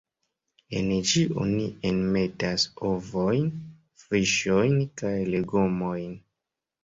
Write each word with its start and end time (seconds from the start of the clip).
En 0.77 0.87
ĝi 1.09 1.21
oni 1.41 1.65
enmetas 1.89 2.65
ovojn, 2.91 3.45
fiŝojn 4.05 4.75
kaj 5.03 5.15
legomojn. 5.35 6.17